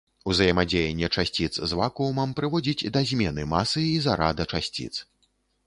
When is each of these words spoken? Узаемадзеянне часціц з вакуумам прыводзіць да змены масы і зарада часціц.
Узаемадзеянне 0.31 1.09
часціц 1.15 1.53
з 1.73 1.77
вакуумам 1.81 2.33
прыводзіць 2.41 2.89
да 2.97 3.05
змены 3.13 3.47
масы 3.55 3.87
і 3.93 3.95
зарада 4.09 4.51
часціц. 4.53 4.93